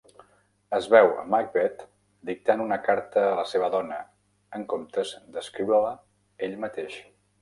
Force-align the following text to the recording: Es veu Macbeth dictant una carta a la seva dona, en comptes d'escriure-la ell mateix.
Es 0.75 0.85
veu 0.93 1.09
Macbeth 1.33 1.83
dictant 2.29 2.63
una 2.65 2.79
carta 2.87 3.25
a 3.27 3.35
la 3.41 3.43
seva 3.51 3.69
dona, 3.77 3.99
en 4.61 4.67
comptes 4.73 5.13
d'escriure-la 5.37 5.93
ell 6.49 6.57
mateix. 6.65 6.99